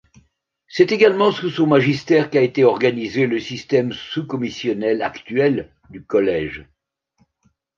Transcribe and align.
C'est 0.67 0.91
également 0.91 1.31
sous 1.31 1.51
son 1.51 1.67
magistère 1.67 2.31
qu'a 2.31 2.41
été 2.41 2.63
organisé 2.63 3.27
le 3.27 3.39
système 3.39 3.93
sous-commissionnel 3.93 5.03
actuel 5.03 5.69
du 5.91 6.03
Collège. 6.03 6.65